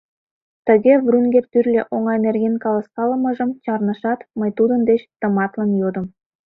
Тыге, 0.67 0.93
Врунгель 1.05 1.49
тӱрлӧ 1.51 1.81
оҥай 1.95 2.17
нерген 2.25 2.55
каласкалымыжым 2.63 3.49
чарнышат, 3.63 4.19
мый 4.39 4.51
тудын 4.57 4.81
деч 4.89 5.01
тыматлын 5.19 5.71
йодым: 5.81 6.05